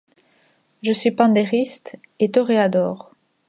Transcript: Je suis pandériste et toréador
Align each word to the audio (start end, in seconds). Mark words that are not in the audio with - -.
Je 0.81 0.93
suis 0.93 1.11
pandériste 1.11 1.95
et 2.19 2.31
toréador 2.31 3.11